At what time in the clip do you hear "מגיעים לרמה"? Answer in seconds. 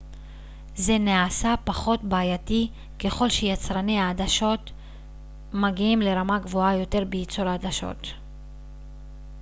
5.53-6.39